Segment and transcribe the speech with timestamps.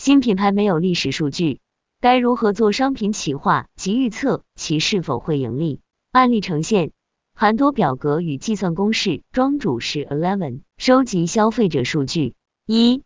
[0.00, 1.60] 新品牌没有历史数据，
[2.00, 5.80] 该如何做商品企划及预测其是否会盈利？
[6.10, 6.92] 案例呈现。
[7.34, 10.62] 含多表格与计算公式，庄主是 Eleven。
[10.78, 12.32] 收集消费者数据。
[12.64, 13.02] 一、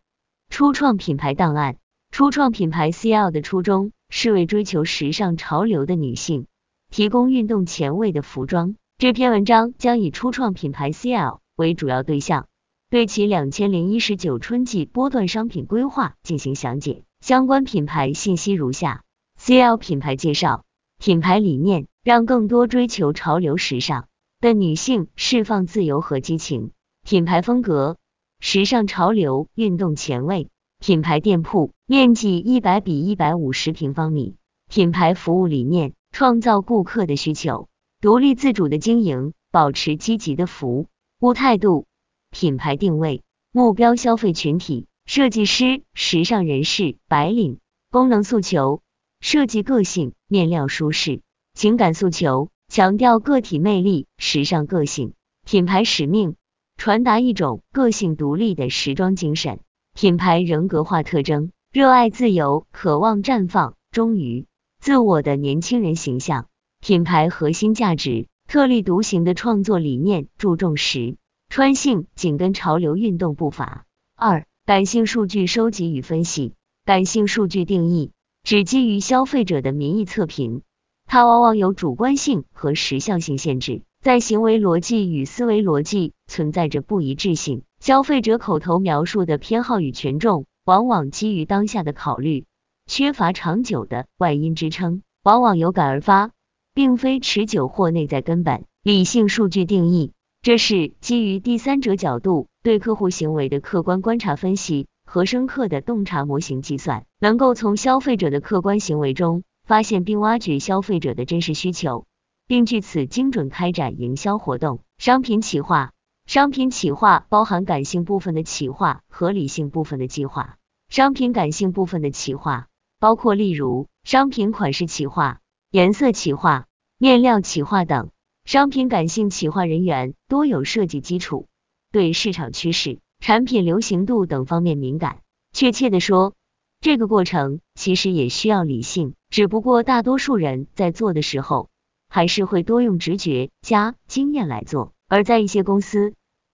[0.50, 1.78] 初创品牌档案。
[2.12, 6.46] 初创品牌 CL 的初衷是为追求时尚潮流的女性
[6.92, 8.76] 提供运动前卫的服装。
[8.98, 12.46] 这篇文章将以初创品牌 CL 为主要对象，
[12.94, 17.02] 对其两千零一十九春季波段商品规划进行详解。
[17.20, 19.02] 相关品牌信息如下
[19.36, 20.62] ：CL 品牌介绍，
[21.00, 24.06] 品牌理念让更多追求潮流时尚。
[24.40, 26.70] 的女性释放自由和激情，
[27.02, 27.96] 品牌风格
[28.38, 30.48] 时尚潮流、运动前卫。
[30.78, 34.36] 品牌店铺面积一百比一百五十平方米。
[34.70, 37.66] 品牌服务理念创造顾客的需求，
[38.00, 40.86] 独立自主的经营，保持积极的服
[41.18, 41.86] 务态度。
[42.34, 47.60] 品牌定位目标消费群体设计师、时尚人士、白领。
[47.92, 48.82] 功能诉求
[49.20, 51.22] 设计个性、面料舒适。
[51.54, 52.50] 情感诉求。
[52.66, 55.12] 强调个体魅力、时尚个性，
[55.44, 56.34] 品牌使命
[56.76, 59.60] 传达一种个性独立的时装精神。
[59.94, 64.46] 品牌人格化特征热爱自由、渴望绽放、忠于
[64.80, 66.48] 自我的年轻人形象。
[66.80, 71.16] 品牌核心价值特立独行的创作理念，注重实
[71.54, 73.84] 穿性，紧跟潮流运动步伐。
[74.16, 76.54] 二、感性数据收集与分析。
[76.84, 78.10] 感性数据定义
[78.42, 80.62] 只基于消费者的民意测评。
[81.06, 87.62] 它往往有主观性和时效性限制，在行为逻辑与思维逻辑存在着不一致性。
[87.78, 92.46] 消费者口头描述的偏好与权重，往往基于当下的考虑，
[92.88, 96.32] 缺乏长久的外因支撑，往往有感而发，
[96.74, 98.64] 并非持久或内在根本。
[98.82, 100.10] 理性数据定义，
[100.44, 109.42] 这是基于第三者角度对客户行为的客观观察分析和深刻的洞察模型计算，能够从消费者的客观行为中。
[109.66, 112.04] 发现并挖掘消费者的真实需求，
[112.46, 114.80] 并据此精准开展营销活动。
[114.98, 115.94] 商品企划，
[116.26, 120.56] 商品企划包含感性部分的企划和理性部分的计划。
[120.90, 122.66] 商品感性部分的企划
[123.00, 125.40] 包括例如商品款式企划、
[125.70, 126.66] 颜色企划、
[126.98, 128.10] 面料企划等。
[128.44, 131.46] 商品感性企划人员多有设计基础，
[131.90, 135.20] 对市场趋势、产品流行度等方面敏感。
[135.52, 136.34] 确切的说，
[136.80, 139.14] 这个过程其实也需要理性。
[139.30, 141.70] 只不过大多数人在做的时候，
[142.08, 146.12] 还是会多用直觉加经验来做，而在一些公司，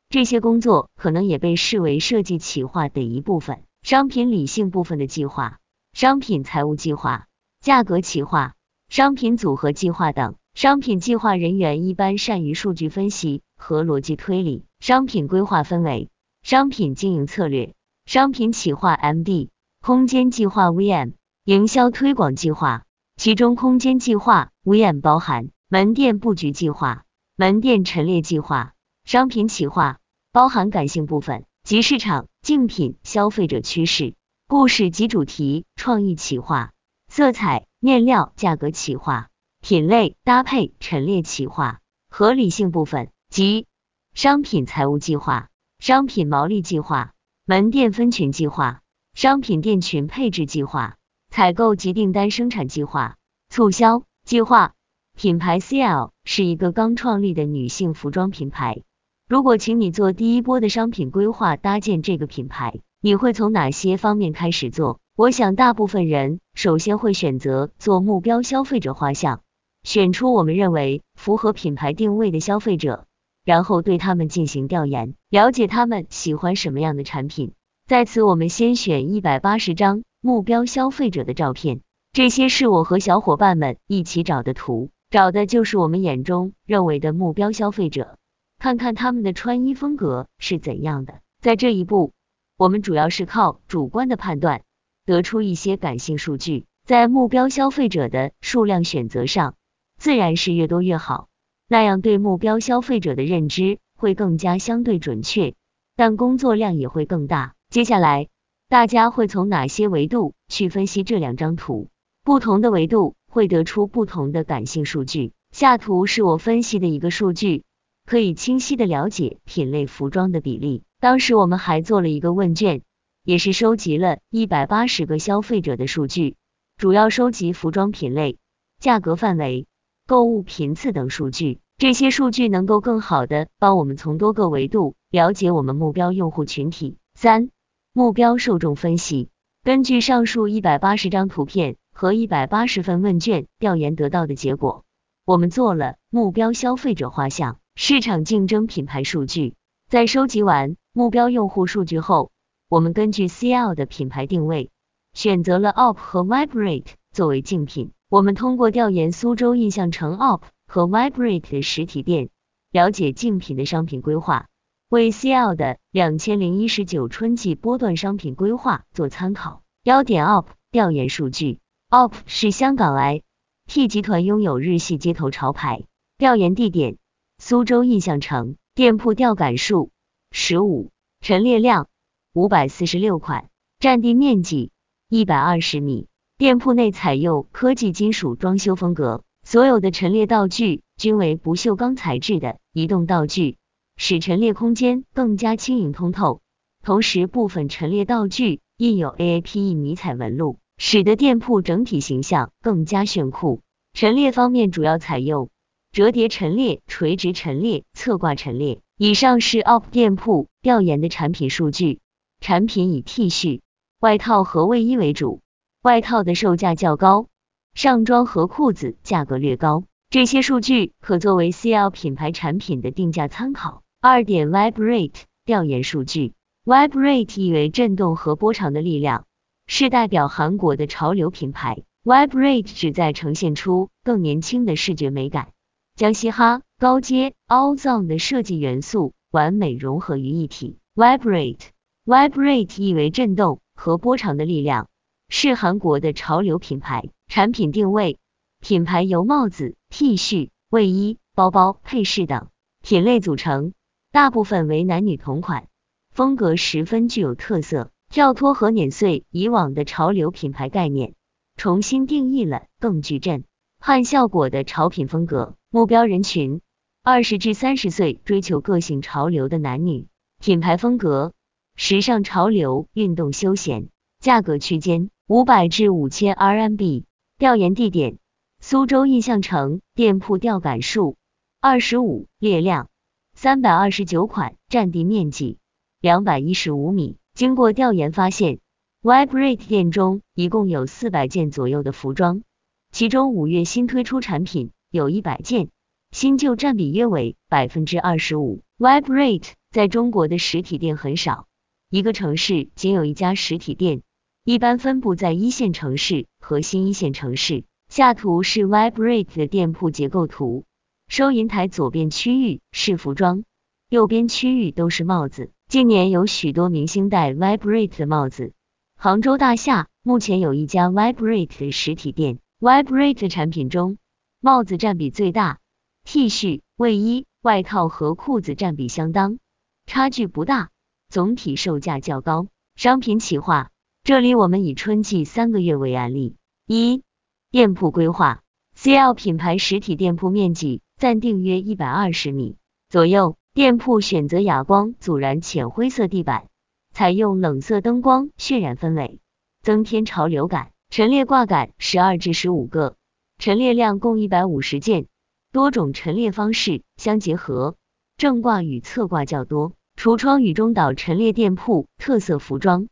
[0.08, 3.62] 这些工作可能也被视为设计企划的一部分。
[3.82, 5.58] 商品理性部分的计划、
[5.92, 7.26] 商品财务计划、
[7.60, 8.54] 价格企划、
[8.88, 10.36] 商品组合计划等。
[10.54, 14.64] 商品计划人员一般善于数据分析和逻辑推理。
[14.80, 16.10] 商品规划分为
[16.42, 17.74] 商品经营策略、
[18.06, 19.50] 商品企划 MD、
[19.80, 21.12] 空间计划 VM。
[21.44, 22.84] 营销推广计划，
[23.16, 28.74] 其中空间计划 VM 包含门店布局计划、门店陈列计划；
[29.04, 29.98] 商品企划
[30.32, 34.14] 包含感性部分，即市场、竞品、消费者趋势、
[34.46, 36.72] 故事及主题；创意企划、
[37.08, 39.29] 色彩、面料、价格企划、
[39.60, 41.78] 品类搭配、陈列企划；
[42.08, 43.66] 合理性部分，即
[44.14, 45.48] 商品财务计划、
[45.78, 47.12] 商品毛利计划、
[47.44, 48.80] 门店分群计划、
[49.14, 50.96] 商品店群配置计划。
[51.32, 53.16] 采购及订单生产计划、
[53.50, 54.72] 促销计划。
[55.16, 58.82] 品牌 CL 是一个刚创立的女性服装品牌。
[59.28, 64.98] 如果请你做第一波的商品规划，搭建这个品牌，你会从哪些方面开始做？
[65.14, 69.42] 我想大部分人首先会选择做目标消费者画像，
[69.82, 73.06] 选出我们认为符合品牌定位的消费者，
[73.44, 77.52] 然后对他们进行调研，了解他们喜欢什么样的产品。
[77.86, 80.02] 在此，我们先选一百八十张。
[80.22, 81.80] 目标消费者的照片，
[82.12, 88.18] 这些是我和小伙伴们一起找的图，找的就是我们眼中认为的目标消费者，
[88.58, 91.20] 看看他们的穿衣风格是怎样的。
[91.40, 92.12] 在这一步，
[92.58, 94.60] 我们主要是靠主观的判断，
[95.06, 96.66] 得出一些感性数据。
[96.84, 99.54] 在目标消费者的数量选择上，
[100.00, 101.28] 自然是越多越好，
[101.68, 105.54] 那样对目标消费者的认知会更加相对准确，
[105.94, 107.54] 但工作量也会更大。
[107.68, 108.26] 接下来。
[108.70, 111.88] 大家会从哪些维度去分析这两张图？
[112.22, 115.32] 不同的维度会得出不同的感性数据。
[115.50, 117.64] 下图是我分析的一个数据，
[118.06, 120.84] 可以清晰的了解品类服装的比例。
[121.00, 122.82] 当时我们还做了一个问卷，
[123.24, 126.36] 也是收集了一百八十个消费者的数据，
[126.76, 128.38] 主要收集服装品类、
[128.78, 129.66] 价格范围、
[130.10, 131.60] 购物频次等数据。
[131.78, 136.96] 这些数据能够更好的帮我们从多个维度了解我们目标用户群体。
[137.14, 137.50] 三
[137.92, 139.28] 目标受众分析，
[139.62, 144.84] 根据上述一百八十张图片和一百八十份问卷调研得到的结果，
[145.24, 149.54] 我们做了目标消费者画像、市场竞争品牌数据。
[149.88, 152.32] 在收集完目标用户数据后，
[152.68, 154.70] 我们根据 CL 的品牌定位，
[155.12, 157.92] 选择了 OP 和 Vibrate 作为竞品。
[158.10, 162.28] 我们通过调研苏州印象城 OP 和 Vibrate 的实体店，
[162.72, 164.48] 了解竞品的商品规划。
[164.88, 169.62] 为 CL 的两千零一十九春季波段商品规划做参考。
[169.84, 175.84] 幺点 OP 调研数据，OP 是香港 IT 集团拥有日系街头潮牌，
[176.18, 176.96] 调研地点
[177.38, 179.92] 苏州印象城，店铺调感数
[180.32, 180.90] 十五，
[181.20, 181.86] 陈列量
[182.32, 183.48] 五百四十六款，
[183.78, 184.72] 占地面积
[185.08, 186.08] 一百二十米，
[186.40, 193.58] 店铺内采用科技金属装修风格，所有的陈列道具均为不锈钢材质的移动道具。
[193.98, 196.40] 使陈列空间更加轻盈通透，
[196.82, 203.60] 同时部分陈列道具印有 AAPE 迷彩纹路，使得店铺整体形象更加炫酷。
[203.92, 205.50] 陈列方面主要采用
[205.92, 208.80] 折叠陈列、垂直陈列、侧挂陈列。
[208.96, 212.00] 以上是 OP 店铺调研的产品数据，
[212.40, 213.60] 产品以 T 恤、
[214.00, 215.42] 外套和卫衣为主，
[215.82, 217.28] 外套的售价较高，
[217.72, 219.84] 上装和裤子价格略高。
[220.10, 223.82] 这些数据可作为 CL 品牌产品的定价参考。
[223.98, 226.34] 二点 Vibrate 调研数据
[226.66, 229.24] ，Vibrate 意为震动和波长的力量，
[229.66, 231.82] 是代表韩国的潮流品牌。
[232.04, 235.48] Vibrate 旨在呈现出更年轻的视觉美感，
[235.96, 240.76] 将嘻哈、高阶、凹藏的设计元素完美融合于一体。
[240.94, 241.68] Vibrate
[242.04, 244.89] Vibrate 意为震动和波长的力量，
[245.30, 247.08] 是韩国的潮流品牌。
[247.28, 248.18] 产品定位，
[248.60, 252.48] 品牌由帽子、T 恤、卫衣、包包、配饰等
[252.82, 253.72] 品类组成。
[254.10, 255.68] 大部分为男女同款，
[256.10, 261.14] 风格十分具有特色，跳脱和碾碎以往的潮流品牌概念，
[261.56, 263.44] 重新定义了更具震
[263.78, 265.54] 撼效果的潮品风格。
[265.70, 266.60] 目标人群：
[267.04, 270.08] 二十至三十岁，追求个性潮流的男女。
[270.40, 271.32] 品牌风格：
[271.76, 273.88] 时尚潮流、运动休闲。
[274.18, 277.04] 价格区间：五百至五千 RMB。
[277.38, 278.18] 调研地点：
[278.58, 279.80] 苏州印象城。
[279.94, 281.16] 店铺调感数：
[281.60, 282.26] 二十五。
[282.40, 282.88] 列量。
[283.32, 285.58] 三百二十九款，占地面积
[286.00, 287.16] 两百一十五米。
[287.32, 288.58] 经过调研发现
[289.02, 292.42] ，Vibrate 店中一共有四百件左右的服装，
[292.90, 295.68] 其中五月新推出产品有一百件，
[296.10, 298.62] 新旧占比约为百分之二十五。
[298.78, 301.46] Vibrate 在中国的实体店很少，
[301.88, 304.02] 一个城市仅有一家实体店，
[304.50, 307.62] 一般分布在一线城市和新一线城市。
[307.88, 310.64] 下图是 Vibrate 的店铺结构图。
[311.06, 313.44] 收银台左边区域是服装，
[313.88, 315.52] 右边区域都是帽子。
[315.68, 318.52] 近年有许多明星戴 Vibrate 的帽子。
[318.96, 322.40] 杭州大厦目前有一家 Vibrate 的实体店。
[322.58, 323.98] Vibrate 产品中，
[324.40, 325.60] 帽子占比最大
[326.02, 329.38] ，T 恤、卫衣、外套和裤子占比相当，
[329.86, 330.70] 差距不大，
[331.08, 332.48] 总体售价较高。
[332.74, 333.70] 商品企划，
[334.10, 336.34] 这里我们以春季三个月为案例。
[336.66, 337.04] 一、
[337.52, 338.42] 店铺规划
[338.76, 340.82] ，CL 品牌实体店铺面积。
[340.96, 342.56] 暂定约一百二十米
[342.88, 346.48] 左右，店铺选择哑光阻燃浅灰色地板，
[346.92, 349.20] 采用冷色灯光渲染氛围，
[349.62, 350.72] 增添潮流感。
[350.88, 352.96] 陈列挂杆十二至十五个，
[353.38, 355.06] 陈列量共一百五十件，
[355.52, 357.76] 多种陈列方式相结合，
[358.16, 359.74] 正挂与侧挂较多。
[359.96, 362.88] 橱窗与中岛陈列店铺特色服装，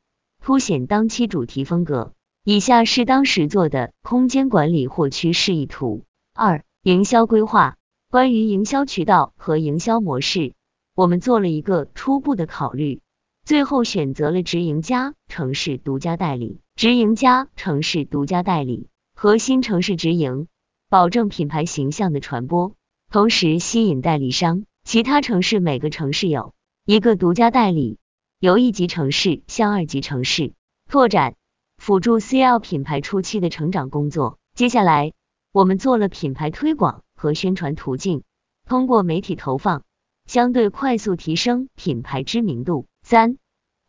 [0.49, 2.14] 凸显当期主题风格。
[2.43, 6.05] 以下是当时做的空间管理或趋示意图。
[6.33, 7.76] 二、营销规划。
[8.09, 10.55] 关于营销渠道和营销模式，
[10.95, 13.02] 我们做了一个初步的考虑，
[13.45, 20.47] 最后选择了直营加城市独家代理，直营加城市独家代理，核心城市直营，
[20.88, 22.73] 保证品牌形象的传播，
[23.12, 24.64] 同时吸引代理商。
[24.83, 26.55] 其他城市每个城市有
[26.87, 27.99] 一个独家代理，
[28.40, 30.54] 由一级城市向二级城市
[30.88, 31.35] 拓展，
[31.76, 34.38] 辅助 CL 品牌初期的成长工作。
[34.54, 35.12] 接下来，
[35.52, 37.02] 我们做了品牌推广。
[37.21, 38.23] 和宣传途径，
[38.64, 39.83] 通过媒体投放，
[40.26, 42.87] 相对快速提升品牌知名度。
[43.02, 43.38] 三、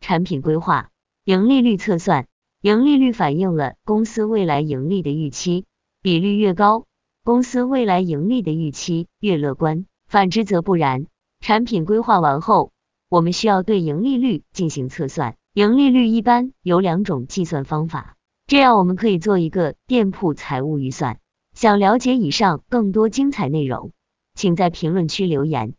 [0.00, 0.90] 产品规划，
[1.24, 2.26] 盈利率测算，
[2.60, 5.64] 盈利率反映了公司未来盈利的预期，
[6.02, 6.86] 比率越高，
[7.22, 11.06] 公司未来盈利的预期越乐观，反之则不然。
[11.38, 12.72] 产品规划完后，
[13.10, 21.18] 我们需要对盈利率进行测算，盈利率一般有两种计算方法，这样我们可以做一个店铺财务预算。
[21.52, 23.90] 想了解以上更多精彩内容，
[24.36, 25.74] 请在评论区留言。